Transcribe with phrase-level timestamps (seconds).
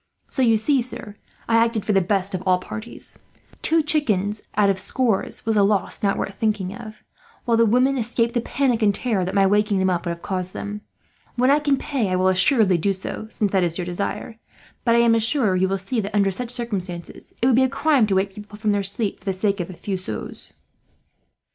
[0.29, 1.15] "So you see, sir,
[1.47, 3.19] I acted for the best for all parties.
[3.61, 7.03] Two chickens out of scores was a loss not worth thinking of,
[7.45, 10.23] while the women escaped the panic and terror that my waking them up would have
[10.23, 10.81] caused them.
[11.35, 14.39] When I can pay I will assuredly do so, since that is your desire;
[14.83, 17.69] but I am sure you will see that, under such circumstances, it would be a
[17.69, 20.53] crime to wake people from their sleep for the sake of a few sous."